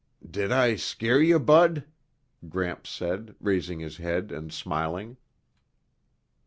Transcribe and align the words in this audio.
"Did 0.27 0.51
I 0.51 0.77
scare 0.77 1.21
you, 1.21 1.37
Bud?" 1.37 1.83
Gramps 2.49 2.89
said, 2.89 3.35
raising 3.39 3.81
his 3.81 3.97
head 3.97 4.31
and 4.31 4.51
smiling. 4.51 5.17